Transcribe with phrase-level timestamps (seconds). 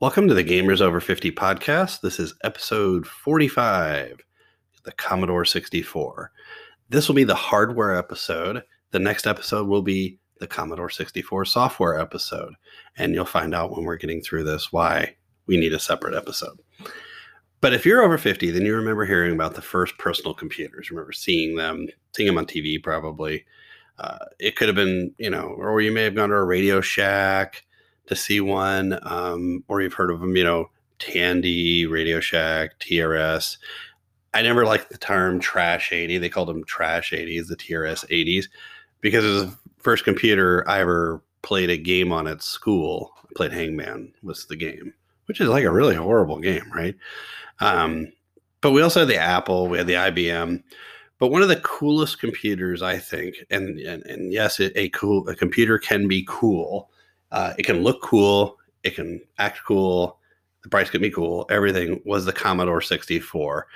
[0.00, 2.00] Welcome to the Gamers Over 50 podcast.
[2.00, 4.18] This is episode 45,
[4.82, 6.32] the Commodore 64.
[6.88, 8.64] This will be the hardware episode.
[8.90, 12.54] The next episode will be the Commodore 64 software episode.
[12.98, 15.14] And you'll find out when we're getting through this why
[15.46, 16.58] we need a separate episode.
[17.60, 20.90] But if you're over 50, then you remember hearing about the first personal computers.
[20.90, 21.86] Remember seeing them,
[22.16, 23.44] seeing them on TV probably.
[23.98, 26.80] Uh, it could have been, you know, or you may have gone to a Radio
[26.80, 27.63] Shack
[28.06, 33.56] to see one, um, or you've heard of them, you know, Tandy, Radio Shack, TRS.
[34.32, 36.18] I never liked the term trash 80.
[36.18, 38.46] They called them trash 80s, the TRS 80s,
[39.00, 43.12] because it was the first computer I ever played a game on at school.
[43.22, 44.92] I played Hangman was the game,
[45.26, 46.96] which is like a really horrible game, right?
[47.60, 48.12] Um,
[48.60, 50.62] but we also had the Apple, we had the IBM.
[51.18, 55.28] But one of the coolest computers, I think, and and, and yes, it, a cool
[55.28, 56.90] a computer can be cool,
[57.34, 58.56] uh, it can look cool.
[58.84, 60.20] It can act cool.
[60.62, 61.46] The price can be cool.
[61.50, 63.66] Everything was the Commodore 64.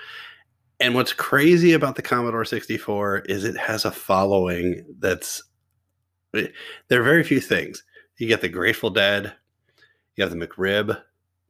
[0.81, 5.43] And what's crazy about the Commodore 64 is it has a following that's
[6.37, 6.47] eh,
[6.87, 7.83] there are very few things.
[8.19, 9.35] You get the Grateful Dead,
[10.15, 10.97] you have the McRib,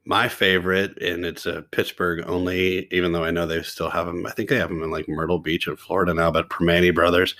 [0.07, 4.25] my favorite, and it's a Pittsburgh only, even though I know they still have them.
[4.25, 7.35] I think they have them in like Myrtle Beach in Florida now, but Primanti Brothers.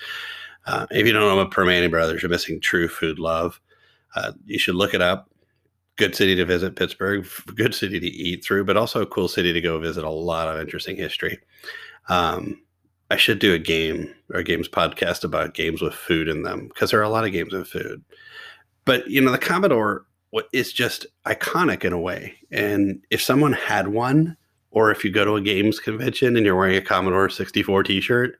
[0.67, 3.59] Uh, if you don't know about Primanti Brothers, you're missing true food love.
[4.15, 5.29] Uh, you should look it up.
[5.97, 7.27] Good city to visit, Pittsburgh.
[7.55, 10.03] Good city to eat through, but also a cool city to go visit.
[10.03, 11.39] A lot of interesting history.
[12.07, 12.61] Um,
[13.11, 16.67] I should do a game or a games podcast about games with food in them
[16.67, 18.03] because there are a lot of games with food.
[18.85, 20.05] But you know, the Commodore
[20.53, 22.35] is just iconic in a way.
[22.51, 24.37] And if someone had one,
[24.71, 28.39] or if you go to a games convention and you're wearing a Commodore 64 T-shirt,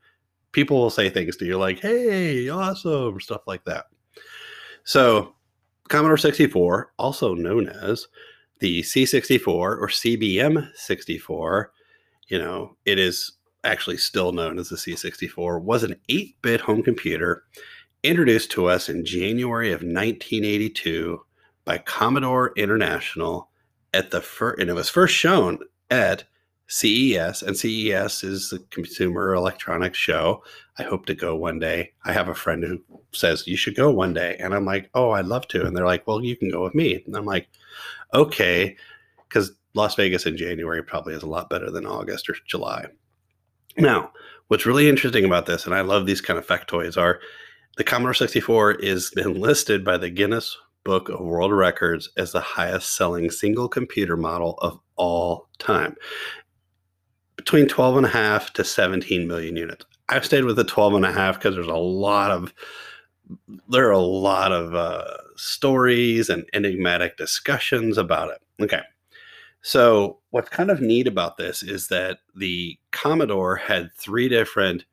[0.51, 3.85] people will say things to you like, "Hey, awesome," stuff like that.
[4.83, 5.35] So
[5.89, 8.07] Commodore 64, also known as
[8.59, 11.71] the C64 or CBM 64,
[12.27, 16.83] you know, it is actually still known as the C64, was an 8 bit home
[16.83, 17.43] computer
[18.03, 21.19] introduced to us in January of 1982
[21.65, 23.49] by Commodore International
[23.93, 25.57] at the first, and it was first shown
[25.89, 26.23] at
[26.69, 30.43] CES, and CES is the Consumer Electronics Show.
[30.77, 31.91] I hope to go one day.
[32.05, 32.79] I have a friend who
[33.11, 35.65] says you should go one day, and I'm like, oh, I'd love to.
[35.65, 37.03] And they're like, well, you can go with me.
[37.05, 37.49] And I'm like,
[38.13, 38.77] okay,
[39.27, 42.85] because Las Vegas in January probably is a lot better than August or July.
[43.75, 44.11] Now,
[44.49, 47.19] what's really interesting about this, and I love these kind of factoids, are
[47.77, 52.41] the Commodore 64 is been listed by the Guinness Book of World Records as the
[52.41, 55.95] highest selling single computer model of all time
[57.49, 59.83] between 12 and a half to 17 million units.
[60.07, 62.53] I've stayed with the 12 and a half because there's a lot of
[63.67, 68.63] there are a lot of uh, stories and enigmatic discussions about it.
[68.63, 68.81] Okay.
[69.63, 74.85] So, what's kind of neat about this is that the Commodore had three different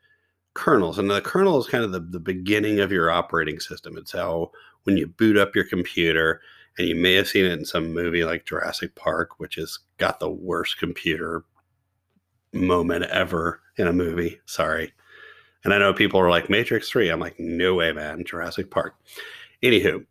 [0.55, 3.99] kernels, and the kernel is kind of the, the beginning of your operating system.
[3.99, 4.50] It's how
[4.84, 6.41] when you boot up your computer,
[6.78, 10.21] and you may have seen it in some movie like Jurassic Park, which has got
[10.21, 11.44] the worst computer
[12.56, 14.41] moment ever in a movie.
[14.47, 14.93] Sorry.
[15.65, 17.09] And I know people are like Matrix 3.
[17.09, 18.25] I'm like, no way, man.
[18.25, 18.94] Jurassic Park.
[19.62, 20.06] Anywho,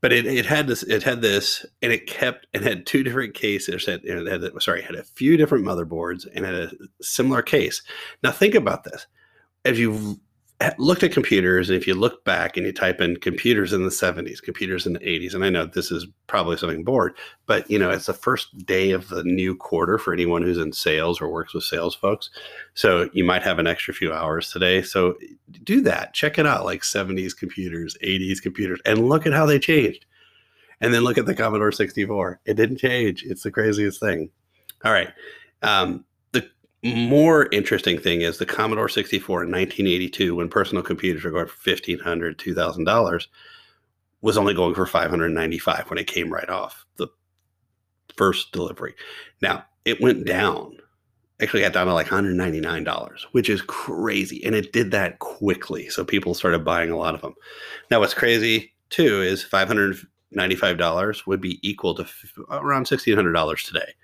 [0.00, 3.34] but it, it had this, it had this, and it kept, it had two different
[3.34, 3.86] cases.
[3.88, 7.82] It had, it had, sorry, had a few different motherboards and had a similar case.
[8.22, 9.06] Now think about this.
[9.64, 10.20] As you
[10.78, 13.90] looked at computers, and if you look back and you type in computers in the
[13.90, 17.14] 70s, computers in the 80s, and I know this is probably something bored,
[17.46, 20.72] but you know, it's the first day of the new quarter for anyone who's in
[20.72, 22.30] sales or works with sales folks.
[22.74, 24.82] So you might have an extra few hours today.
[24.82, 25.16] So
[25.62, 26.14] do that.
[26.14, 30.06] Check it out, like 70s computers, 80s computers, and look at how they changed.
[30.80, 32.40] And then look at the Commodore 64.
[32.44, 33.22] It didn't change.
[33.24, 34.30] It's the craziest thing.
[34.84, 35.08] All right.
[35.62, 36.04] Um,
[36.84, 41.70] more interesting thing is the Commodore 64 in 1982, when personal computers were going for
[41.70, 43.26] $1,500, $2,000,
[44.20, 47.08] was only going for 595 when it came right off the
[48.16, 48.94] first delivery.
[49.40, 50.78] Now, it went down,
[51.40, 54.44] actually got down to like $199, which is crazy.
[54.44, 55.88] And it did that quickly.
[55.88, 57.34] So people started buying a lot of them.
[57.90, 62.06] Now, what's crazy too is $595 would be equal to
[62.50, 63.94] around $1,600 today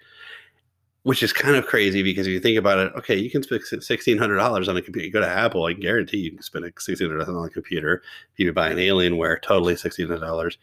[1.02, 3.62] which is kind of crazy because if you think about it, okay, you can spend
[3.82, 5.06] sixteen hundred dollars on a computer.
[5.06, 8.02] You go to Apple, I guarantee you can spend sixteen hundred dollars on a computer.
[8.32, 10.58] If you buy an Alienware, totally sixteen hundred dollars.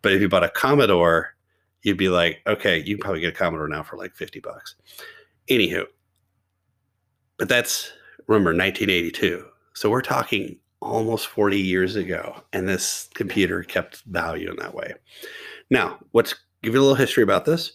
[0.00, 1.34] But if you bought a Commodore,
[1.82, 4.76] you'd be like, okay, you can probably get a Commodore now for like fifty bucks.
[5.48, 5.84] Anywho,
[7.38, 7.92] but that's
[8.28, 9.44] remember 1982,
[9.74, 14.94] so we're talking almost 40 years ago, and this computer kept value in that way.
[15.70, 17.72] Now, let's give you a little history about this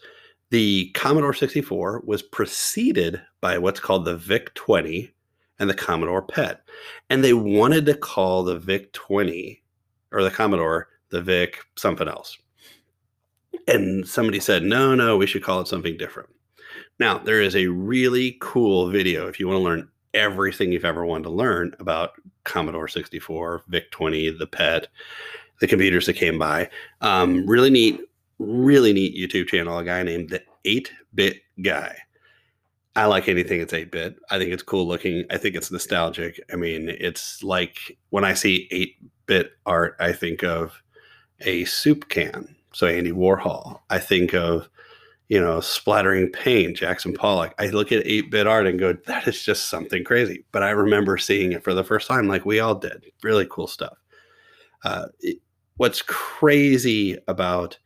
[0.49, 5.11] The Commodore 64 was preceded by what's called the VIC 20
[5.59, 6.61] and the Commodore PET.
[7.09, 9.61] And they wanted to call the VIC 20
[10.11, 12.37] or the Commodore the VIC something else.
[13.67, 16.29] And somebody said, no, no, we should call it something different.
[16.99, 21.05] Now, there is a really cool video if you want to learn everything you've ever
[21.05, 22.11] wanted to learn about
[22.43, 24.87] Commodore 64, VIC 20, the PET,
[25.59, 26.69] the computers that came by.
[27.01, 28.01] Um, really neat,
[28.39, 31.97] really neat YouTube channel, a guy named the 8 Bit Guy.
[32.95, 34.15] I like anything that's 8 bit.
[34.31, 35.23] I think it's cool looking.
[35.29, 36.39] I think it's nostalgic.
[36.51, 38.95] I mean, it's like when I see 8
[39.27, 40.81] bit art, I think of
[41.41, 42.55] a soup can.
[42.73, 43.79] So Andy Warhol.
[43.91, 44.67] I think of,
[45.29, 47.53] you know, splattering paint, Jackson Pollock.
[47.59, 50.43] I look at 8 bit art and go, that is just something crazy.
[50.51, 53.05] But I remember seeing it for the first time, like we all did.
[53.21, 53.97] Really cool stuff.
[54.83, 55.37] Uh, it,
[55.75, 57.77] what's crazy about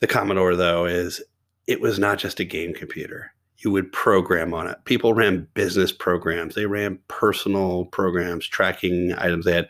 [0.00, 1.22] the Commodore, though, is
[1.66, 4.78] it was not just a game computer you would program on it.
[4.84, 9.68] People ran business programs, they ran personal programs, tracking items they had.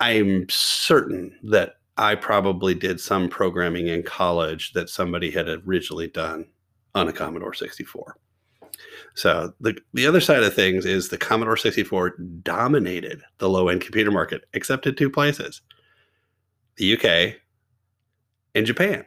[0.00, 6.46] I'm certain that I probably did some programming in college that somebody had originally done
[6.94, 8.16] on a Commodore 64.
[9.14, 13.82] So the the other side of things is the Commodore 64 dominated the low end
[13.82, 15.60] computer market, except in two places:
[16.76, 17.40] the UK
[18.54, 19.04] and Japan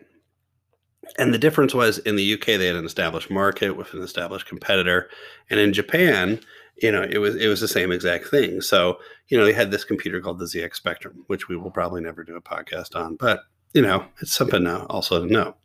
[1.17, 4.47] and the difference was in the UK they had an established market with an established
[4.47, 5.09] competitor,
[5.49, 6.39] and in Japan,
[6.81, 8.61] you know, it was it was the same exact thing.
[8.61, 8.97] So
[9.27, 12.23] you know, they had this computer called the ZX Spectrum, which we will probably never
[12.23, 13.41] do a podcast on, but
[13.73, 15.55] you know, it's something now also to know.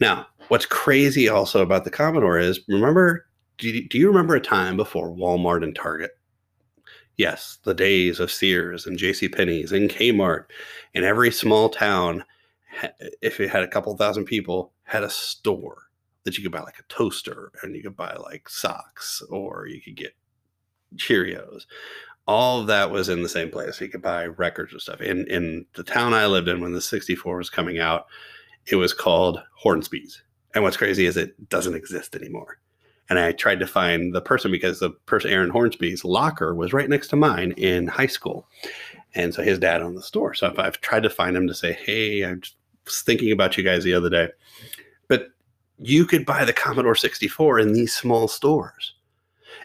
[0.00, 3.26] Now, what's crazy also about the Commodore is remember,
[3.58, 6.12] do you, do you remember a time before Walmart and Target?
[7.16, 9.28] Yes, the days of Sears and J.C.
[9.28, 10.46] Penney's and Kmart,
[10.94, 12.24] and every small town
[13.20, 15.90] if it had a couple thousand people, had a store
[16.24, 19.80] that you could buy like a toaster and you could buy like socks or you
[19.80, 20.14] could get
[20.96, 21.62] Cheerios.
[22.26, 23.80] All of that was in the same place.
[23.80, 25.00] You could buy records and stuff.
[25.00, 28.06] In in the town I lived in when the 64 was coming out,
[28.66, 30.22] it was called Hornsby's.
[30.54, 32.58] And what's crazy is it doesn't exist anymore.
[33.08, 36.88] And I tried to find the person because the person Aaron Hornsby's locker was right
[36.88, 38.46] next to mine in high school.
[39.14, 40.34] And so his dad owned the store.
[40.34, 42.54] So if I've tried to find him to say, hey, I just
[42.84, 44.28] was thinking about you guys the other day.
[45.08, 45.28] But
[45.78, 48.94] you could buy the Commodore 64 in these small stores.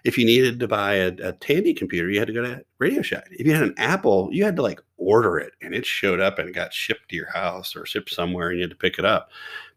[0.04, 3.02] If you needed to buy a, a Tandy computer, you had to go to Radio
[3.02, 3.28] Shack.
[3.32, 6.40] If you had an Apple, you had to like order it and it showed up
[6.40, 9.00] and it got shipped to your house or shipped somewhere and you had to pick
[9.00, 9.30] it up.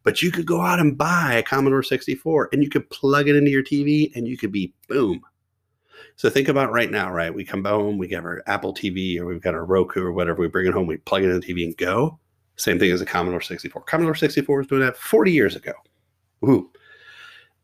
[0.03, 3.37] But you could go out and buy a Commodore 64 and you could plug it
[3.37, 5.23] into your TV and you could be boom.
[6.17, 7.33] So think about right now, right?
[7.33, 10.41] We come home, we get our Apple TV or we've got our Roku or whatever,
[10.41, 12.19] we bring it home, we plug it in the TV and go.
[12.59, 13.83] Same thing as a Commodore 64.
[13.83, 15.73] Commodore 64 was doing that 40 years ago.
[16.45, 16.71] Ooh.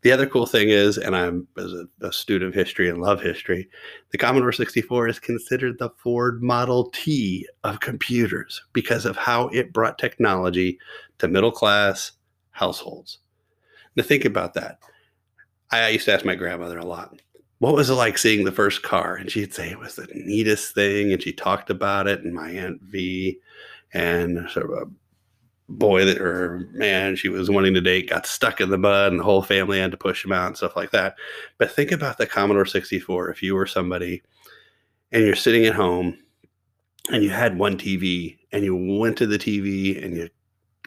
[0.02, 3.22] The other cool thing is, and I'm as a, a, student of history and love
[3.22, 3.68] history,
[4.10, 9.72] the Commodore 64 is considered the Ford Model T of computers because of how it
[9.72, 10.78] brought technology
[11.18, 12.12] to middle class
[12.50, 13.18] households.
[13.96, 14.78] Now, think about that.
[15.70, 17.18] I used to ask my grandmother a lot,
[17.58, 19.14] what was it like seeing the first car?
[19.16, 21.12] And she'd say it was the neatest thing.
[21.12, 22.22] And she talked about it.
[22.22, 23.38] And my Aunt V
[23.92, 24.90] and sort of a
[25.68, 29.20] boy that or man she was wanting to date got stuck in the mud and
[29.20, 31.16] the whole family had to push him out and stuff like that
[31.56, 34.22] but think about the commodore 64 if you were somebody
[35.10, 36.18] and you're sitting at home
[37.10, 40.28] and you had one tv and you went to the tv and you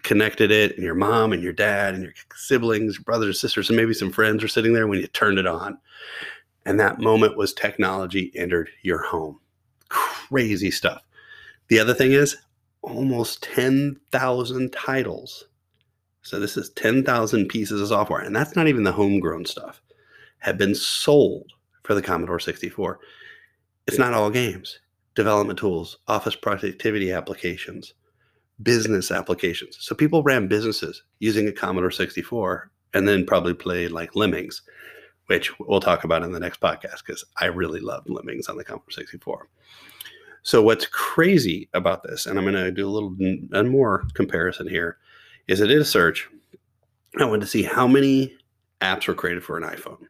[0.03, 3.77] connected it and your mom and your dad and your siblings brothers and sisters and
[3.77, 5.75] maybe some friends were sitting there when you turned it on
[6.67, 9.39] and that moment was technology entered your home
[9.89, 11.01] crazy stuff
[11.69, 12.37] the other thing is
[12.81, 15.45] almost 10,000 titles.
[16.21, 19.81] So this is 10,000 pieces of software, and that's not even the homegrown stuff,
[20.39, 21.51] have been sold
[21.83, 22.99] for the Commodore 64.
[23.87, 24.79] It's not all games,
[25.15, 27.93] development tools, office productivity applications,
[28.61, 29.77] business applications.
[29.79, 34.61] So people ran businesses using a Commodore 64 and then probably played like Lemmings,
[35.27, 38.63] which we'll talk about in the next podcast because I really love Lemmings on the
[38.63, 39.47] Commodore 64.
[40.43, 44.67] So what's crazy about this, and I'm going to do a little one more comparison
[44.67, 44.97] here,
[45.47, 46.29] is I did a search.
[47.19, 48.33] I wanted to see how many
[48.81, 50.05] apps were created for an iPhone,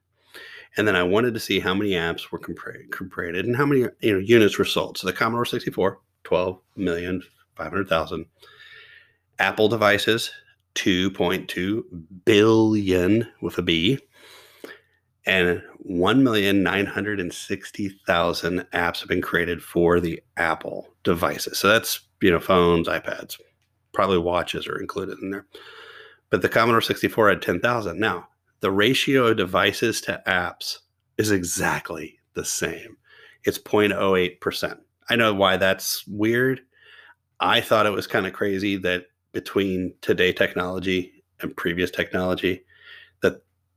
[0.75, 4.13] and then I wanted to see how many apps were created and how many you
[4.13, 4.97] know units were sold.
[4.97, 7.23] So the Commodore 64, 12 million
[7.57, 8.25] 500,000.
[9.39, 10.31] Apple devices,
[10.75, 11.83] 2.2
[12.25, 13.99] billion with a B
[15.27, 21.59] and 1,960,000 apps have been created for the Apple devices.
[21.59, 23.39] So that's, you know, phones, iPads,
[23.93, 25.45] probably watches are included in there.
[26.29, 27.97] but the Commodore 64 had 10,000.
[27.99, 28.27] Now,
[28.59, 30.79] the ratio of devices to apps
[31.17, 32.97] is exactly the same.
[33.43, 34.77] It's 0.08%.
[35.09, 36.61] I know why that's weird.
[37.39, 42.63] I thought it was kind of crazy that between today technology and previous technology,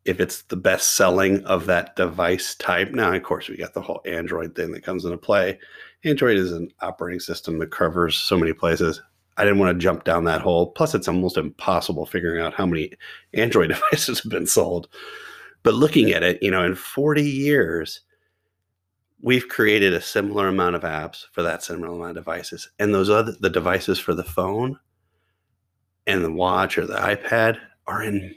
[0.05, 3.83] if it's the best selling of that device type, now of course we got the
[3.83, 5.59] whole Android thing that comes into play.
[6.05, 9.03] Android is an operating system that covers so many places.
[9.37, 10.73] I didn't want to jump down that hole.
[10.73, 12.93] Plus, it's almost impossible figuring out how many
[13.35, 14.89] Android devices have been sold.
[15.63, 18.01] But looking at it, you know, in 40 years,
[19.23, 22.71] we've created a similar amount of apps for that similar amount of devices.
[22.79, 24.79] And those other the devices for the phone
[26.07, 28.35] and the watch or the iPad are in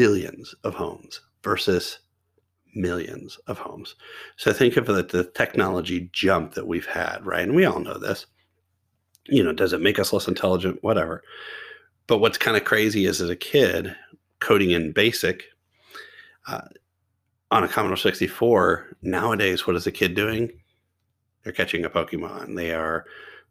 [0.00, 1.98] billions of homes versus
[2.74, 3.96] millions of homes.
[4.38, 7.42] So think of the, the technology jump that we've had, right?
[7.42, 8.24] And we all know this.
[9.26, 10.82] You know, does it make us less intelligent?
[10.82, 11.22] Whatever.
[12.06, 13.94] But what's kind of crazy is as a kid
[14.38, 15.42] coding in BASIC,
[16.48, 16.62] uh,
[17.50, 20.50] on a Commodore 64, nowadays, what is a kid doing?
[21.44, 22.56] They're catching a Pokemon.
[22.56, 23.04] They are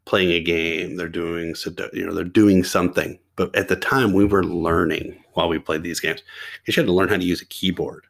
[0.04, 0.96] playing a game.
[0.96, 1.54] They're doing,
[1.92, 3.20] you know, they're doing something.
[3.36, 6.22] But at the time, we were learning while we played these games.
[6.66, 8.06] You had to learn how to use a keyboard,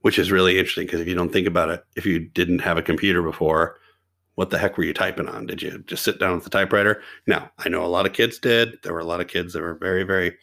[0.00, 2.78] which is really interesting because if you don't think about it, if you didn't have
[2.78, 3.78] a computer before,
[4.34, 5.46] what the heck were you typing on?
[5.46, 7.02] Did you just sit down with the typewriter?
[7.26, 8.82] Now, I know a lot of kids did.
[8.82, 10.36] There were a lot of kids that were very, very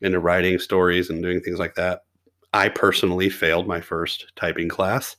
[0.00, 2.04] into writing stories and doing things like that.
[2.52, 5.16] I personally failed my first typing class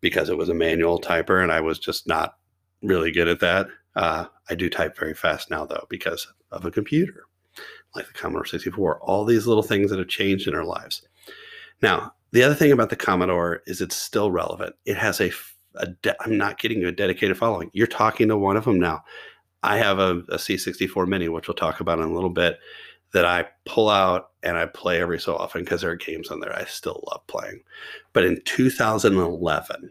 [0.00, 2.36] because it was a manual typer and I was just not
[2.82, 3.66] really good at that.
[3.94, 7.25] Uh, I do type very fast now, though, because of a computer
[7.96, 9.00] like the Commodore 64.
[9.00, 11.02] All these little things that have changed in our lives.
[11.82, 14.74] Now, the other thing about the Commodore is it's still relevant.
[14.84, 15.30] It has a,
[15.76, 17.70] a de- I'm not kidding you, a dedicated following.
[17.72, 19.02] You're talking to one of them now.
[19.62, 22.58] I have a a C64 Mini, which we'll talk about in a little bit
[23.12, 26.40] that I pull out and I play every so often because there are games on
[26.40, 27.62] there I still love playing.
[28.12, 29.90] But in 2011,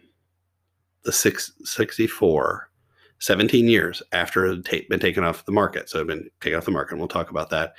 [1.04, 2.70] the 664,
[3.20, 6.58] 17 years after it had been taken off the market, so it had been taken
[6.58, 7.74] off the market, and we'll talk about that.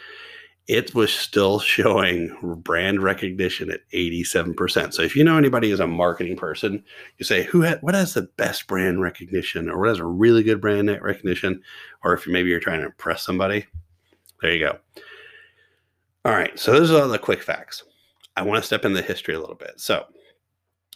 [0.67, 4.93] It was still showing brand recognition at 87%.
[4.93, 6.83] So if you know anybody who's a marketing person,
[7.19, 10.43] you say, who ha- what has the best brand recognition or what has a really
[10.43, 11.63] good brand recognition?
[12.03, 13.67] Or if maybe you're trying to impress somebody,
[14.43, 14.79] there you go.
[16.25, 17.85] All right, so those are all the quick facts.
[18.37, 19.75] I want to step in the history a little bit.
[19.77, 20.05] So,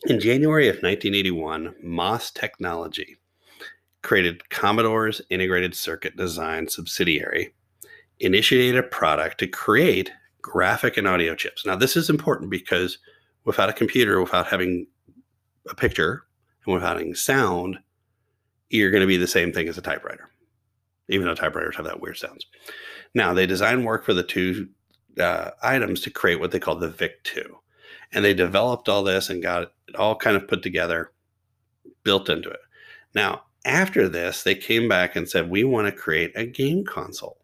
[0.07, 3.20] in January of 1981, MOS Technology
[4.03, 7.55] created Commodore's Integrated Circuit Design subsidiary,
[8.21, 10.11] initiated a product to create
[10.43, 11.67] graphic and audio chips.
[11.67, 12.99] Now, this is important because
[13.45, 14.87] without a computer, without having
[15.69, 16.25] a picture,
[16.65, 17.79] and without having sound,
[18.69, 20.31] you're going to be the same thing as a typewriter,
[21.09, 22.47] even though typewriters have that weird sounds.
[23.15, 24.69] Now, they designed work for the two
[25.19, 27.47] uh, items to create what they call the VIC2.
[28.13, 31.13] And they developed all this and got it all kind of put together,
[32.03, 32.61] built into it.
[33.15, 37.39] Now, after this, they came back and said, We want to create a game console.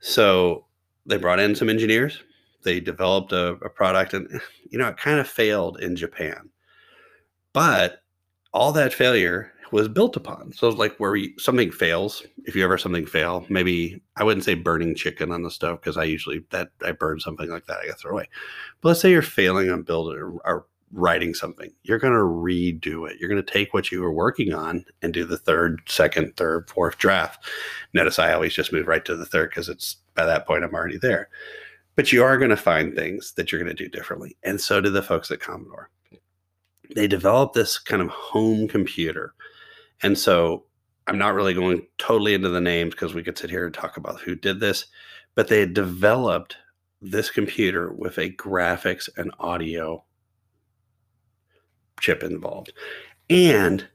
[0.00, 0.66] So
[1.06, 2.22] they brought in some engineers,
[2.64, 6.50] they developed a, a product, and you know, it kind of failed in Japan.
[7.52, 8.02] But
[8.52, 10.52] all that failure was built upon.
[10.52, 14.54] So like where we, something fails, if you ever something fail, maybe I wouldn't say
[14.54, 17.88] burning chicken on the stove because I usually that I burn something like that I
[17.88, 18.28] got throw away.
[18.80, 23.18] But let's say you're failing on building or writing something, you're going to redo it.
[23.18, 26.68] You're going to take what you were working on and do the third, second, third,
[26.70, 27.44] fourth draft.
[27.92, 30.74] Notice I always just move right to the third because it's by that point I'm
[30.74, 31.28] already there.
[31.96, 34.80] But you are going to find things that you're going to do differently, and so
[34.80, 35.90] did the folks at Commodore.
[36.94, 39.34] They developed this kind of home computer
[40.02, 40.64] and so
[41.06, 43.96] I'm not really going totally into the names because we could sit here and talk
[43.96, 44.86] about who did this,
[45.34, 46.56] but they developed
[47.00, 50.04] this computer with a graphics and audio
[52.00, 52.72] chip involved.
[53.28, 53.86] And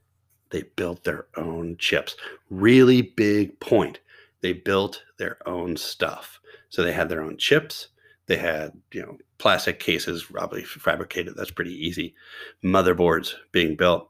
[0.49, 2.15] they built their own chips.
[2.49, 3.99] Really big point.
[4.41, 6.39] They built their own stuff.
[6.69, 7.87] So they had their own chips.
[8.27, 11.35] They had, you know, plastic cases, probably fabricated.
[11.35, 12.15] That's pretty easy.
[12.63, 14.09] Motherboards being built.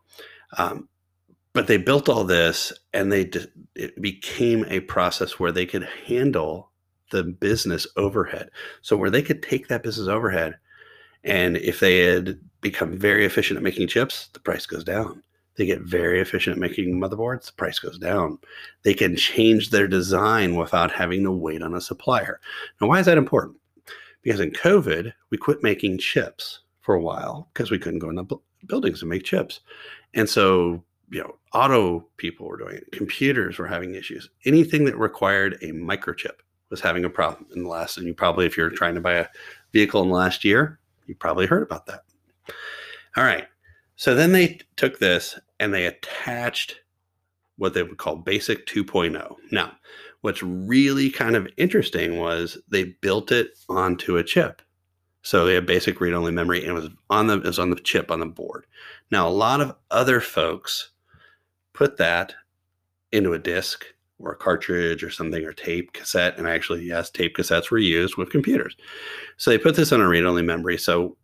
[0.57, 0.87] Um,
[1.53, 3.29] but they built all this and they
[3.75, 6.71] it became a process where they could handle
[7.11, 8.49] the business overhead
[8.81, 10.57] so where they could take that business overhead
[11.23, 15.21] and if they had become very efficient at making chips the price goes down
[15.55, 18.37] they get very efficient at making motherboards the price goes down
[18.83, 22.39] they can change their design without having to wait on a supplier
[22.79, 23.57] now why is that important
[24.21, 28.39] because in covid we quit making chips for a while because we couldn't go into
[28.67, 29.61] buildings and make chips
[30.13, 32.91] and so you know, auto people were doing it.
[32.91, 34.29] Computers were having issues.
[34.45, 38.45] Anything that required a microchip was having a problem in the last, and you probably,
[38.45, 39.27] if you're trying to buy a
[39.73, 42.03] vehicle in the last year, you probably heard about that.
[43.17, 43.47] All right.
[43.95, 46.79] So then they took this and they attached
[47.57, 49.35] what they would call Basic 2.0.
[49.51, 49.73] Now,
[50.21, 54.61] what's really kind of interesting was they built it onto a chip.
[55.23, 57.75] So they had basic read-only memory and it was on the it was on the
[57.75, 58.65] chip on the board.
[59.11, 60.91] Now a lot of other folks
[61.73, 62.33] put that
[63.11, 63.85] into a disk
[64.21, 66.37] or a cartridge or something or tape cassette.
[66.37, 68.75] And actually, yes, tape cassettes were used with computers.
[69.37, 70.77] So they put this on a read only memory.
[70.77, 71.17] So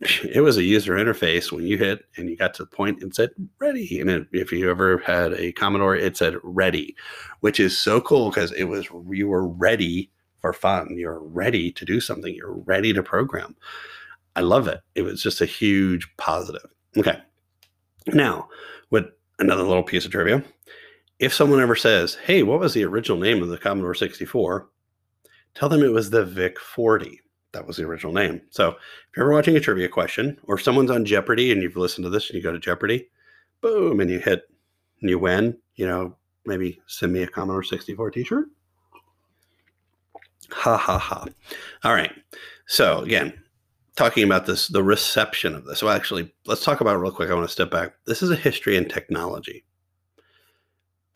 [0.24, 3.14] it was a user interface when you hit and you got to the point and
[3.14, 4.00] said ready.
[4.00, 6.94] And if you ever had a Commodore, it said ready,
[7.40, 10.96] which is so cool because it was you were ready for fun.
[10.96, 12.34] You're ready to do something.
[12.34, 13.56] You're ready to program.
[14.36, 14.80] I love it.
[14.94, 16.70] It was just a huge positive.
[16.96, 17.18] Okay.
[18.06, 18.48] Now,
[18.90, 19.06] with
[19.40, 20.44] another little piece of trivia
[21.18, 24.68] if someone ever says, Hey, what was the original name of the Commodore 64?
[25.54, 27.20] Tell them it was the VIC 40.
[27.52, 28.40] That was the original name.
[28.50, 28.76] So if
[29.16, 32.10] you're ever watching a trivia question or if someone's on Jeopardy and you've listened to
[32.10, 33.08] this and you go to Jeopardy,
[33.60, 34.42] boom, and you hit
[35.00, 38.48] and you win, you know, maybe send me a Commodore 64 t shirt.
[40.50, 41.26] Ha ha ha.
[41.84, 42.12] All right.
[42.66, 43.32] So again,
[43.96, 45.78] talking about this, the reception of this.
[45.78, 47.30] So actually, let's talk about it real quick.
[47.30, 47.94] I want to step back.
[48.06, 49.64] This is a history and technology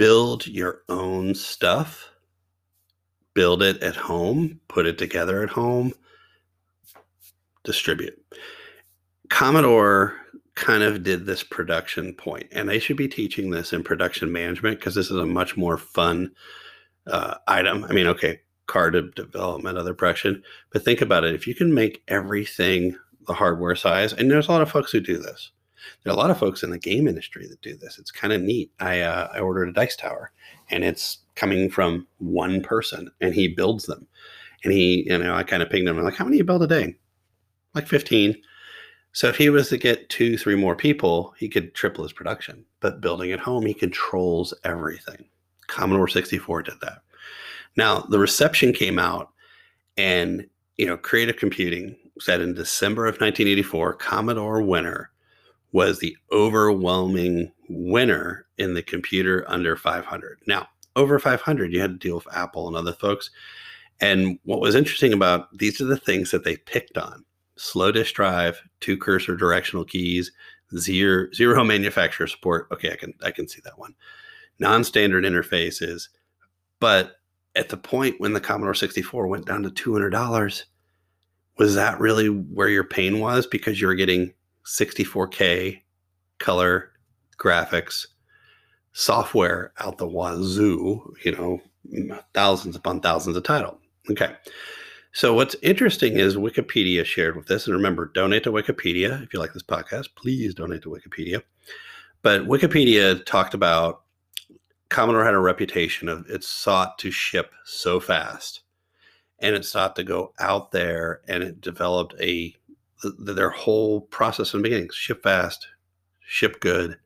[0.02, 2.10] build your own stuff,
[3.34, 5.92] build it at home, put it together at home,
[7.62, 8.20] distribute.
[9.30, 10.16] Commodore
[10.56, 14.80] kind of did this production point, and they should be teaching this in production management
[14.80, 16.32] because this is a much more fun
[17.06, 17.84] uh, item.
[17.84, 20.42] I mean, okay, card development, other production,
[20.72, 21.32] but think about it.
[21.32, 22.96] If you can make everything
[23.28, 25.52] the hardware size, and there's a lot of folks who do this
[26.02, 27.98] there are a lot of folks in the game industry that do this.
[27.98, 28.70] It's kind of neat.
[28.80, 30.32] I uh, I ordered a dice tower,
[30.70, 34.06] and it's coming from one person, and he builds them.
[34.64, 35.98] And he, you know, I kind of pinged him.
[35.98, 36.94] I'm like, how many you build a day?
[37.74, 38.36] Like 15.
[39.12, 42.64] So if he was to get two, three more people, he could triple his production.
[42.80, 45.24] But building at home, he controls everything.
[45.66, 47.02] Commodore 64 did that.
[47.76, 49.30] Now the reception came out,
[49.96, 55.10] and you know, Creative Computing said in December of 1984, Commodore winner
[55.72, 60.38] was the overwhelming winner in the computer under 500.
[60.46, 63.30] Now, over 500, you had to deal with Apple and other folks.
[64.00, 67.24] And what was interesting about these are the things that they picked on
[67.56, 70.32] slow disk drive, two cursor directional keys,
[70.76, 72.68] zero, zero manufacturer support.
[72.72, 73.94] Okay, I can I can see that one.
[74.58, 76.08] Non-standard interfaces.
[76.80, 77.16] But
[77.54, 80.64] at the point when the Commodore 64 went down to $200,
[81.58, 83.46] was that really where your pain was?
[83.46, 84.32] Because you were getting
[84.66, 85.80] 64K
[86.38, 86.92] color
[87.38, 88.06] graphics,
[88.92, 91.60] software out the wazoo, you know,
[92.34, 93.78] thousands upon thousands of title.
[94.10, 94.34] Okay.
[95.12, 99.38] So what's interesting is Wikipedia shared with this, and remember, donate to Wikipedia if you
[99.38, 100.08] like this podcast.
[100.16, 101.42] Please donate to Wikipedia.
[102.22, 104.02] But Wikipedia talked about
[104.88, 108.62] Commodore had a reputation of it sought to ship so fast,
[109.38, 112.54] and it sought to go out there, and it developed a
[113.02, 115.68] the, their whole process from the beginning ship fast,
[116.20, 116.98] ship good,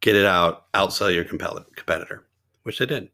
[0.00, 2.26] get it out, outsell your competitor,
[2.62, 3.08] which they did.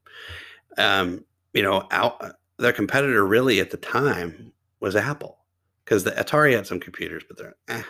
[0.78, 2.22] Um, you know, out
[2.58, 5.38] their competitor really at the time was Apple
[5.84, 7.82] because the Atari had some computers, but they're eh.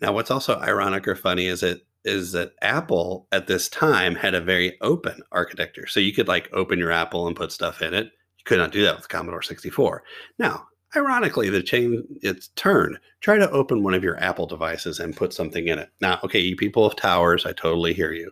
[0.00, 4.34] Now, what's also ironic or funny is it is that Apple at this time had
[4.34, 5.86] a very open architecture.
[5.86, 8.06] So you could like open your Apple and put stuff in it.
[8.38, 10.02] You could not do that with Commodore 64.
[10.38, 12.98] Now, Ironically, the chain it's turned.
[13.20, 15.90] Try to open one of your Apple devices and put something in it.
[16.00, 18.30] Now, okay, you people of towers, I totally hear you.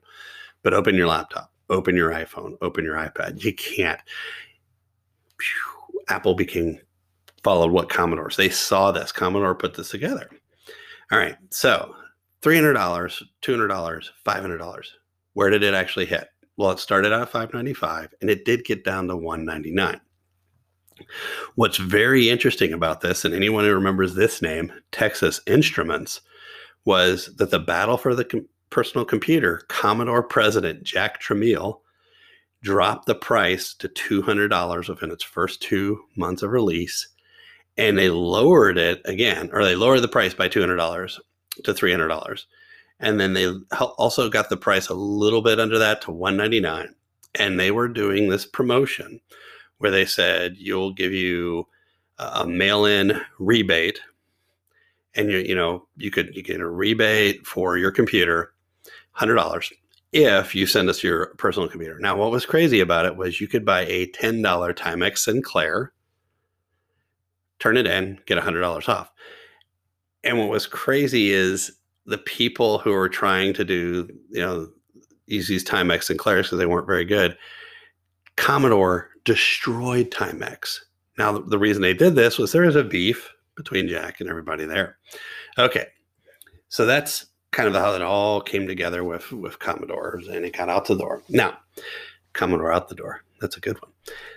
[0.63, 3.45] But open your laptop, open your iPhone, open your iPad.
[3.45, 4.01] You can't.
[6.09, 6.81] Apple became
[7.45, 8.37] followed what Commodores.
[8.37, 9.13] They saw this.
[9.13, 10.29] Commodore put this together.
[11.13, 11.37] All right.
[11.51, 11.95] So
[12.43, 12.75] $300,
[13.43, 14.85] $200, $500.
[15.35, 16.29] Where did it actually hit?
[16.57, 20.01] Well, it started out at 595 and it did get down to 199.
[21.55, 26.21] What's very interesting about this, and anyone who remembers this name, Texas Instruments,
[26.85, 31.81] was that the battle for the com- personal computer, Commodore president Jack Tramiel
[32.63, 37.09] dropped the price to $200 within its first two months of release.
[37.77, 41.19] And they lowered it again, or they lowered the price by $200
[41.65, 42.45] to $300.
[43.01, 46.95] And then they also got the price a little bit under that to 199.
[47.37, 49.21] And they were doing this promotion
[49.79, 51.67] where they said you'll give you
[52.19, 54.01] a mail-in rebate
[55.15, 58.53] and you you know you could you get a rebate for your computer
[59.19, 59.73] $100
[60.13, 61.99] if you send us your personal computer.
[61.99, 64.43] Now, what was crazy about it was you could buy a $10
[64.75, 65.93] Timex Sinclair,
[67.59, 69.11] turn it in, get $100 off.
[70.25, 71.73] And what was crazy is
[72.07, 74.69] the people who were trying to do, you know,
[75.27, 77.37] use these Timex Sinclairs because they weren't very good,
[78.37, 80.81] Commodore destroyed Timex.
[81.19, 84.65] Now, the reason they did this was there was a beef between Jack and everybody
[84.65, 84.97] there.
[85.59, 85.87] Okay,
[86.71, 90.71] so that's kind of how it all came together with with Commodores, and it got
[90.71, 91.23] out the door.
[91.29, 91.59] Now,
[92.33, 93.23] Commodore out the door.
[93.39, 93.93] That's a good one.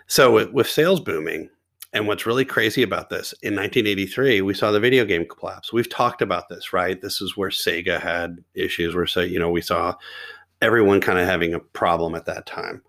[0.07, 1.49] So with, with sales booming,
[1.93, 5.71] and what's really crazy about this, in 1983, we saw the video game collapse.
[5.71, 7.01] We've talked about this, right?
[7.01, 8.93] This is where Sega had issues.
[8.93, 9.95] Where say, you know, we saw
[10.61, 12.81] everyone kind of having a problem at that time.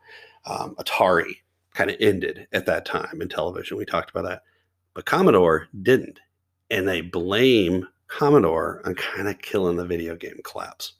[0.46, 1.36] Um, Atari
[1.74, 3.76] kind of ended at that time in television.
[3.76, 4.42] We talked about that,
[4.94, 6.20] but Commodore didn't,
[6.70, 10.94] and they blame Commodore on kind of killing the video game collapse.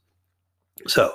[0.86, 1.14] So,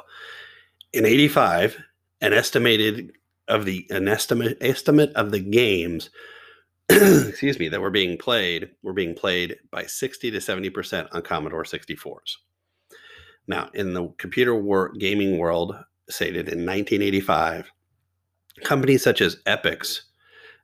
[0.93, 1.77] in '85,
[2.21, 3.13] an estimated
[3.47, 6.09] of the an estimate estimate of the games
[6.89, 11.21] excuse me that were being played were being played by 60 to 70 percent on
[11.21, 12.35] commodore 64s
[13.47, 15.75] now in the computer war, gaming world
[16.09, 17.71] stated in 1985
[18.63, 20.01] companies such as Epyx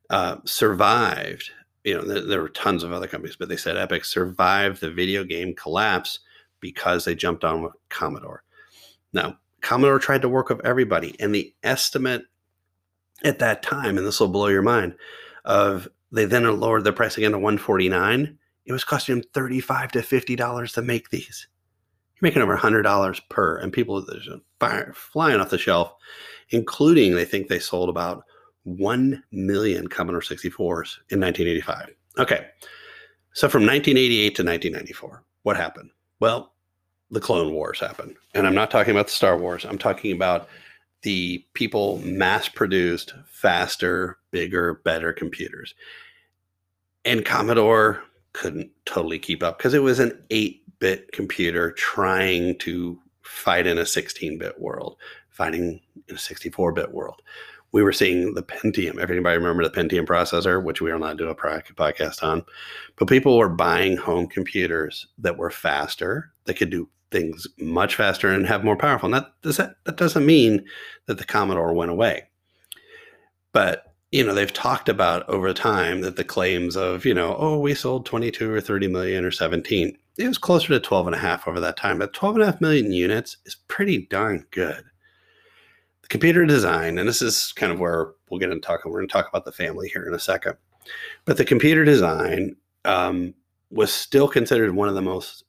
[0.09, 1.51] uh, survived
[1.83, 5.23] you know there, were tons of other companies but they said Epyx survived the video
[5.23, 6.19] game collapse
[6.59, 8.43] because they jumped on with commodore.
[9.11, 12.25] Now commodore tried to work with everybody and the estimate
[13.23, 14.95] at that time and this will blow your mind
[15.45, 20.01] of they then lowered the price again to 149 it was costing them 35 to
[20.01, 21.47] 50 dollars to make these.
[22.15, 24.05] You're making over 100 dollars per and people
[24.61, 25.93] are flying off the shelf
[26.49, 28.23] including they think they sold about
[28.63, 32.47] 1 million commodore 64s in 1985 okay
[33.33, 35.89] so from 1988 to 1994 what happened?
[36.19, 36.53] Well
[37.11, 40.47] the clone wars happened and i'm not talking about the star wars i'm talking about
[41.03, 45.75] the people mass produced faster bigger better computers.
[47.05, 48.01] And Commodore
[48.31, 53.77] couldn't totally keep up because it was an 8 bit computer trying to fight in
[53.77, 54.97] a 16 bit world,
[55.33, 57.21] fighting in a 64 bit world.
[57.71, 59.01] We were seeing the Pentium.
[59.01, 62.45] If anybody remember the Pentium processor, which we will not do a podcast on,
[62.97, 68.29] but people were buying home computers that were faster, that could do things much faster
[68.29, 69.07] and have more powerful.
[69.07, 70.65] And that, that, that doesn't mean
[71.07, 72.23] that the Commodore went away.
[73.53, 77.57] But you know they've talked about over time that the claims of you know oh
[77.57, 81.19] we sold 22 or 30 million or 17 it was closer to 12 and a
[81.19, 84.85] half over that time but 12 and a half million units is pretty darn good
[86.09, 89.13] computer design and this is kind of where we'll get into talking we're going to
[89.13, 90.55] talk about the family here in a second
[91.25, 93.33] but the computer design um,
[93.71, 95.43] was still considered one of the most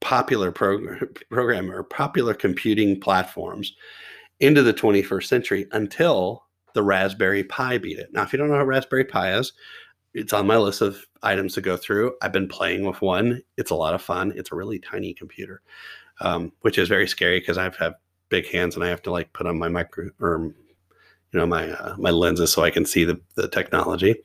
[0.00, 3.74] popular program, program or popular computing platforms
[4.40, 8.12] into the 21st century until the Raspberry Pi beat it.
[8.12, 9.52] Now, if you don't know what Raspberry Pi is,
[10.14, 12.14] it's on my list of items to go through.
[12.20, 13.40] I've been playing with one.
[13.56, 14.32] It's a lot of fun.
[14.36, 15.62] It's a really tiny computer,
[16.20, 17.94] um, which is very scary because I have
[18.32, 20.54] big hands and I have to like put on my micro or
[21.32, 24.16] you know my uh, my lenses so I can see the the technology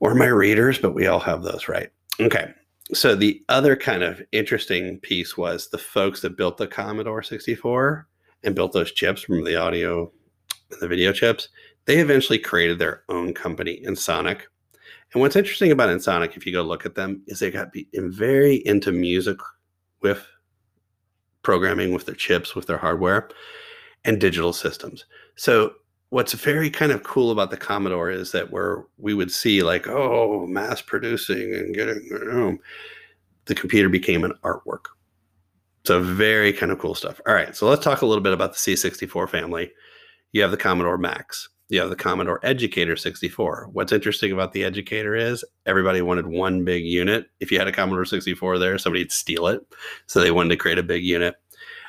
[0.00, 0.78] or my readers.
[0.78, 1.90] But we all have those, right?
[2.20, 2.54] Okay.
[2.94, 8.06] So the other kind of interesting piece was the folks that built the Commodore 64
[8.44, 10.12] and built those chips from the audio
[10.70, 11.48] and the video chips,
[11.86, 14.42] they eventually created their own company, Ensoniq.
[15.12, 17.88] And what's interesting about Ensoniq, if you go look at them, is they got be
[17.92, 19.38] very into music
[20.00, 20.24] with
[21.46, 23.28] programming, with their chips, with their hardware,
[24.04, 25.04] and digital systems.
[25.36, 25.74] So
[26.08, 29.86] what's very kind of cool about the Commodore is that where we would see like,
[29.86, 32.58] oh, mass producing and getting
[33.44, 34.86] the computer became an artwork.
[35.84, 37.20] So very kind of cool stuff.
[37.28, 39.70] All right, so let's talk a little bit about the C64 family
[40.32, 41.48] you have the Commodore Max.
[41.68, 43.70] You have the Commodore Educator 64.
[43.72, 47.26] What's interesting about the Educator is everybody wanted one big unit.
[47.40, 49.60] If you had a Commodore 64 there, somebody'd steal it.
[50.06, 51.34] So they wanted to create a big unit.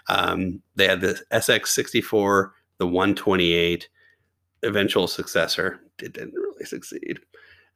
[0.10, 3.88] Um, they had the SX64, the 128,
[4.64, 5.80] eventual successor.
[6.02, 7.20] It didn't really succeed.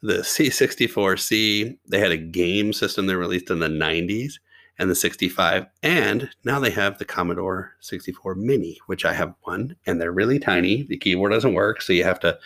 [0.01, 4.33] The C64C, they had a game system they released in the 90s
[4.81, 5.67] and the 65.
[5.83, 10.39] And now they have the Commodore 64 Mini, which I have one, and they're really
[10.39, 10.81] tiny.
[10.81, 12.39] The keyboard doesn't work, so you have to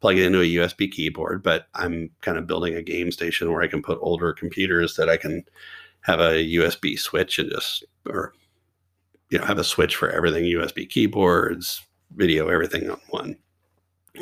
[0.00, 1.42] plug it into a USB keyboard.
[1.42, 5.08] But I'm kind of building a game station where I can put older computers that
[5.08, 5.44] I can
[6.02, 8.34] have a USB switch and just, or,
[9.30, 13.36] you know, have a switch for everything USB keyboards, video, everything on one.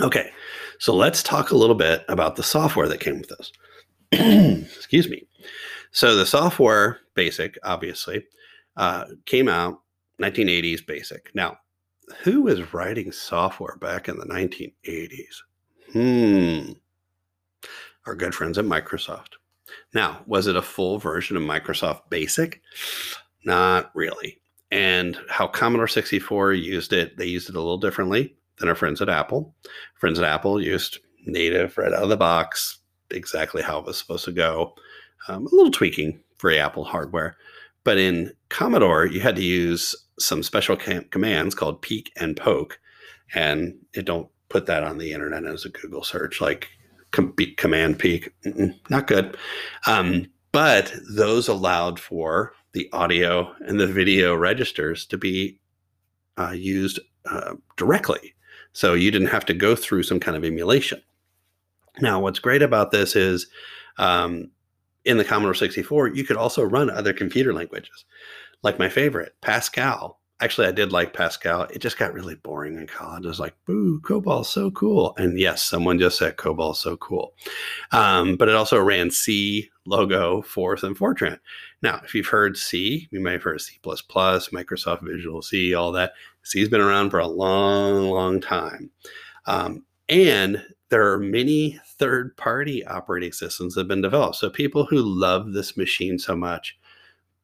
[0.01, 0.31] Okay,
[0.79, 3.53] so let's talk a little bit about the software that came with this.
[4.77, 5.29] Excuse me.
[5.90, 8.27] So the software, basic, obviously,
[8.77, 9.81] uh, came out
[10.20, 11.35] 1980s basic.
[11.35, 11.59] Now,
[12.22, 15.42] who was writing software back in the 1980s?
[15.92, 16.72] Hmm.
[18.07, 19.35] Our good friends at Microsoft.
[19.94, 22.62] Now, was it a full version of Microsoft Basic?
[23.44, 24.40] Not really.
[24.70, 29.01] And how Commodore 64 used it, they used it a little differently than our friends
[29.01, 29.55] at Apple.
[29.94, 32.79] Friends at Apple used native right out of the box,
[33.11, 34.74] exactly how it was supposed to go.
[35.27, 37.37] Um, a little tweaking for Apple hardware.
[37.85, 42.79] But in Commodore, you had to use some special cam- commands called peek and poke.
[43.35, 46.69] And it don't put that on the internet as a Google search, like
[47.11, 48.33] com- command peek.
[48.45, 49.37] Mm-mm, not good.
[49.87, 55.61] Um, but those allowed for the audio and the video registers to be
[56.39, 57.01] uh, used
[57.31, 58.35] uh, directly.
[58.73, 61.03] So you didn't have to go through some kind of emulation.
[62.01, 63.49] Now, what's great about this is
[63.99, 64.51] um,
[65.09, 68.05] in the Commodore 64, you could also run other computer languages,
[68.62, 70.21] like my favorite, Pascal.
[70.40, 71.62] Actually, I did like Pascal.
[71.62, 73.25] It just got really boring in college.
[73.25, 75.14] I was like, boo, COBOL's so cool.
[75.16, 77.33] And yes, someone just said COBOL's so cool.
[77.90, 81.40] Um, but it also ran C, Logo, Forth, and Fortran.
[81.83, 86.12] Now, if you've heard C, you may have heard C, Microsoft Visual C, all that.
[86.42, 88.90] C's been around for a long, long time.
[89.47, 94.37] Um, and there are many third party operating systems that have been developed.
[94.37, 96.79] So people who love this machine so much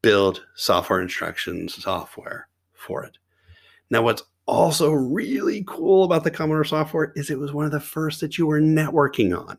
[0.01, 3.17] build software instructions software for it.
[3.89, 7.79] Now, what's also really cool about the Commodore software is it was one of the
[7.79, 9.57] first that you were networking on.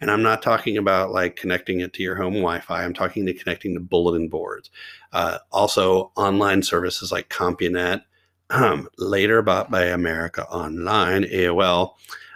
[0.00, 3.26] And I'm not talking about like connecting it to your home Wi Fi, I'm talking
[3.26, 4.70] to connecting to bulletin boards.
[5.12, 8.02] Uh, also, online services like CompuNet,
[8.50, 11.94] um, later bought by America Online, AOL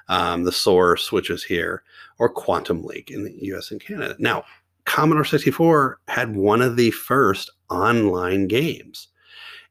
[0.08, 1.82] um, the source, which is here,
[2.18, 4.16] or Quantum Link in the US and Canada.
[4.18, 4.44] Now,
[4.84, 9.08] Commodore 64 had one of the first online games.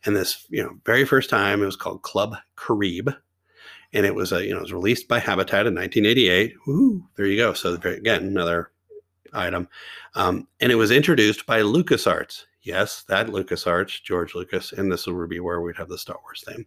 [0.06, 3.10] And this, you know, very first time it was called Club Carib.
[3.94, 6.56] And it was a, you know, it was released by Habitat in 1988.
[6.68, 7.54] Ooh, there you go.
[7.54, 8.72] So again, another
[9.34, 9.68] item.
[10.16, 12.46] Um, and it was introduced by LucasArts.
[12.64, 16.44] Yes, that LucasArts, George Lucas, and this will be where we'd have the Star Wars
[16.46, 16.66] thing.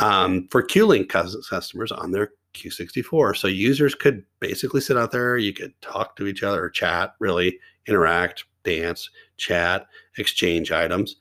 [0.00, 3.36] Um, for Q-Link customers on their Q64.
[3.36, 7.58] So users could basically sit out there, you could talk to each other, chat, really
[7.86, 11.16] interact, dance, chat, exchange items.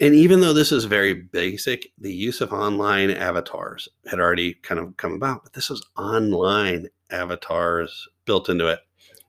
[0.00, 4.80] And even though this is very basic, the use of online avatars had already kind
[4.80, 8.80] of come about, but this was online avatars built into it.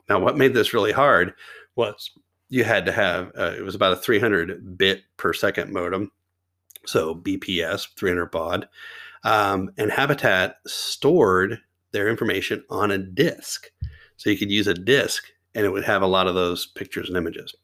[0.09, 1.33] Now, what made this really hard
[1.75, 2.11] was
[2.49, 6.11] you had to have, uh, it was about a 300 bit per second modem.
[6.85, 8.67] So BPS, 300 baud.
[9.23, 11.59] Um, and Habitat stored
[11.91, 13.71] their information on a disk.
[14.17, 17.07] So you could use a disk and it would have a lot of those pictures
[17.07, 17.55] and images.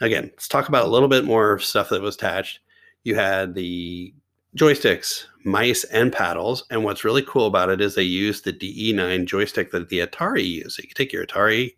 [0.00, 2.60] Again, let's talk about a little bit more stuff that was attached.
[3.02, 4.14] You had the
[4.56, 6.64] joysticks, mice, and paddles.
[6.70, 10.46] And what's really cool about it is they use the DE9 joystick that the Atari
[10.46, 10.76] used.
[10.76, 11.74] So you can take your Atari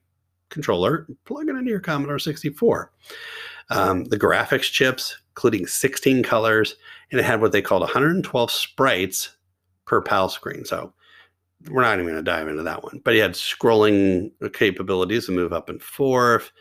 [0.50, 2.92] controller, plug it into your Commodore 64.
[3.70, 6.76] Um, the graphics chips, including 16 colors,
[7.10, 9.36] and it had what they called 112 sprites
[9.84, 10.64] per PAL screen.
[10.64, 10.94] So
[11.68, 15.32] we're not even going to dive into that one, but he had scrolling capabilities to
[15.32, 16.52] move up and forth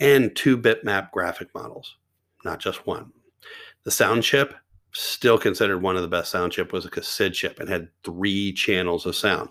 [0.00, 1.96] and two bitmap graphic models,
[2.44, 3.12] not just one.
[3.84, 4.54] The sound chip,
[4.92, 8.52] still considered one of the best sound chip, was a CASID chip and had three
[8.52, 9.48] channels of sound.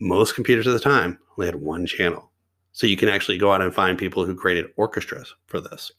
[0.00, 2.30] Most computers at the time only had one channel.
[2.72, 5.92] So you can actually go out and find people who created orchestras for this.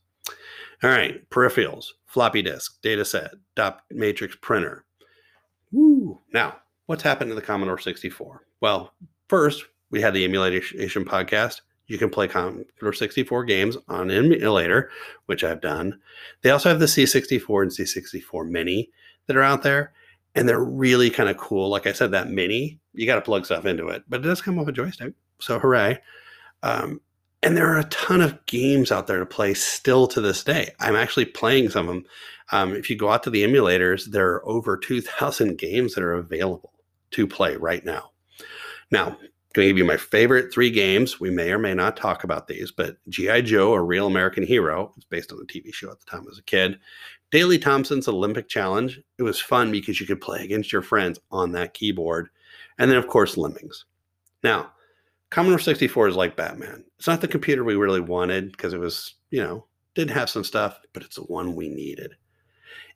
[0.83, 4.85] All right, peripherals, floppy disk, data set, dot matrix printer.
[5.71, 6.21] Woo!
[6.33, 8.43] Now, what's happened to the Commodore 64?
[8.61, 8.93] Well,
[9.27, 11.61] first, we had the emulation podcast.
[11.87, 14.91] You can play Commodore 64 games on emulator,
[15.25, 15.99] which I've done.
[16.41, 18.91] They also have the C64 and C64 Mini
[19.25, 19.93] that are out there,
[20.35, 21.69] and they're really kind of cool.
[21.69, 24.41] Like I said, that Mini, you got to plug stuff into it, but it does
[24.41, 25.13] come with a joystick.
[25.39, 25.99] So hooray!
[26.61, 27.01] Um,
[27.43, 30.71] and there are a ton of games out there to play still to this day.
[30.79, 32.05] I'm actually playing some of them.
[32.51, 36.13] Um, if you go out to the emulators, there are over 2,000 games that are
[36.13, 36.73] available
[37.11, 38.11] to play right now.
[38.89, 39.17] Now,
[39.57, 41.19] going to give you my favorite three games.
[41.19, 43.41] We may or may not talk about these, but G.I.
[43.41, 46.37] Joe, a real American hero, it's based on the TV show at the time as
[46.37, 46.79] a kid.
[47.31, 49.01] Daley Thompson's Olympic Challenge.
[49.17, 52.29] It was fun because you could play against your friends on that keyboard.
[52.77, 53.85] And then, of course, Lemmings.
[54.43, 54.71] Now,
[55.29, 56.83] Commodore 64 is like Batman.
[56.97, 60.43] It's not the computer we really wanted because it was, you know, didn't have some
[60.43, 62.13] stuff, but it's the one we needed.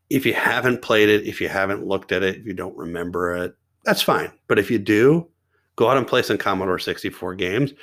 [0.10, 3.36] If you haven't played it, if you haven't looked at it, if you don't remember
[3.36, 4.32] it, that's fine.
[4.48, 5.28] But if you do,
[5.76, 7.74] go out and play some Commodore 64 games.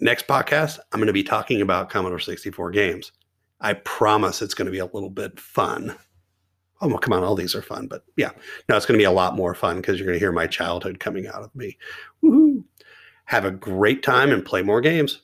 [0.00, 3.12] Next podcast, I'm going to be talking about Commodore 64 games.
[3.60, 5.96] I promise it's going to be a little bit fun.
[6.80, 7.86] Oh, well, come on, all these are fun.
[7.86, 8.30] But yeah,
[8.68, 10.46] no, it's going to be a lot more fun because you're going to hear my
[10.46, 11.78] childhood coming out of me.
[12.22, 12.64] Woohoo!
[13.26, 15.20] Have a great time and play more games.